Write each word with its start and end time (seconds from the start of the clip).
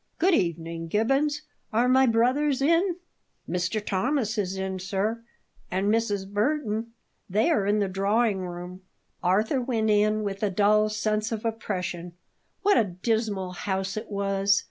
"Good 0.17 0.33
evening, 0.33 0.87
Gibbons; 0.87 1.43
are 1.71 1.87
my 1.87 2.07
brothers 2.07 2.59
in?" 2.59 2.95
"Mr. 3.47 3.85
Thomas 3.85 4.35
is 4.35 4.57
in, 4.57 4.79
sir; 4.79 5.21
and 5.69 5.93
Mrs. 5.93 6.27
Burton. 6.27 6.93
They 7.29 7.51
are 7.51 7.67
in 7.67 7.77
the 7.77 7.87
drawing 7.87 8.39
room." 8.47 8.81
Arthur 9.21 9.61
went 9.61 9.91
in 9.91 10.23
with 10.23 10.41
a 10.41 10.49
dull 10.49 10.89
sense 10.89 11.31
of 11.31 11.45
oppression. 11.45 12.13
What 12.63 12.79
a 12.79 12.83
dismal 12.85 13.51
house 13.51 13.95
it 13.95 14.09
was! 14.09 14.59